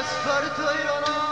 [0.00, 1.29] pasportuyla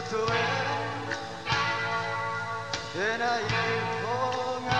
[0.00, 0.38] 外へ
[2.94, 4.70] 出ない方が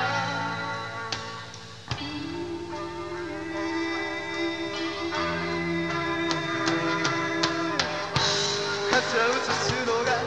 [8.91, 10.18] 傘をさすのが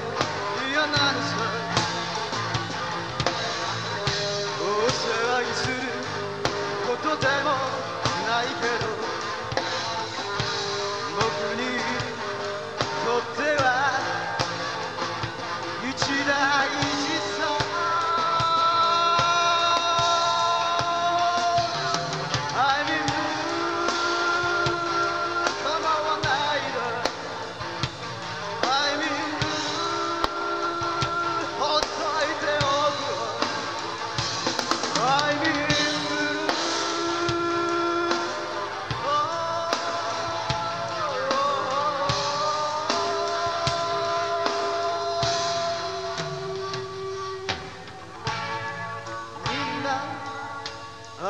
[51.22, 51.28] こ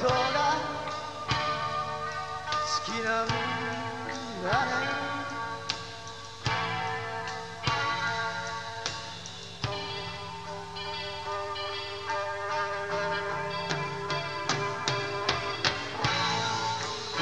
[0.00, 0.56] とが
[2.64, 4.72] 好きなんだね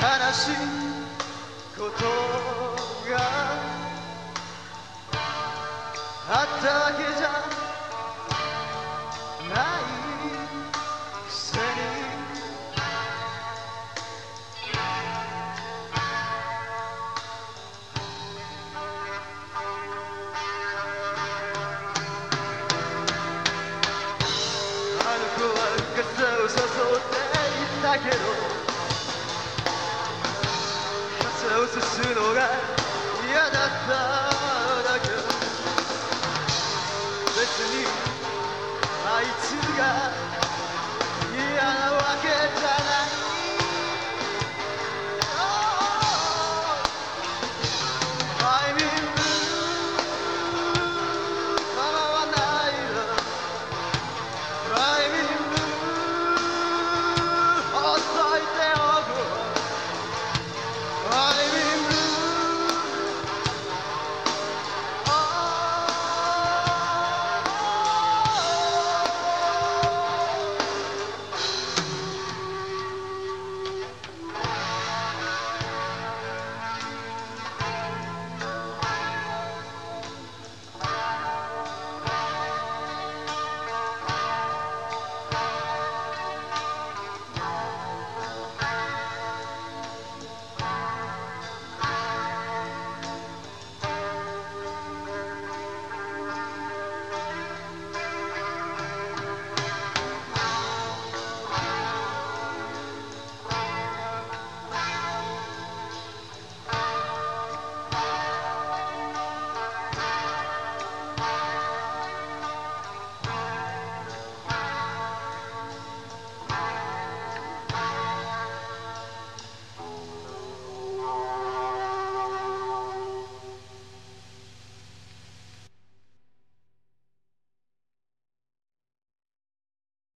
[0.00, 0.54] 悲しい
[1.76, 2.39] こと。
[6.32, 7.28] あったわけじゃ
[9.52, 9.82] ない
[11.26, 11.64] くせに
[25.02, 25.58] あの子は
[25.96, 27.18] 傘を誘って
[27.58, 28.18] いたけど
[31.24, 32.38] 傘をさすのが
[33.26, 34.29] 嫌だった。